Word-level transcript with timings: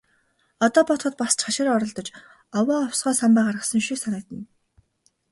Одоо 0.65 0.81
бодоход 0.87 1.13
бас 1.21 1.33
ч 1.37 1.39
хашир 1.45 1.67
оролдож, 1.75 2.07
овоо 2.57 2.77
овсгоо 2.87 3.13
самбаа 3.19 3.45
гаргасан 3.47 3.81
шиг 3.85 3.97
санагдана. 4.01 4.45